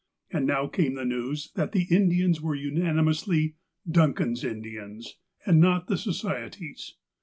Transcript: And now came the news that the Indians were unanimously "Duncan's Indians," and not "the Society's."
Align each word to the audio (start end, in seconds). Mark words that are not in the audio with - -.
And 0.31 0.47
now 0.47 0.65
came 0.65 0.95
the 0.95 1.05
news 1.05 1.51
that 1.53 1.73
the 1.73 1.83
Indians 1.83 2.41
were 2.41 2.55
unanimously 2.55 3.53
"Duncan's 3.87 4.43
Indians," 4.43 5.19
and 5.45 5.59
not 5.59 5.85
"the 5.85 5.95
Society's." 5.95 6.95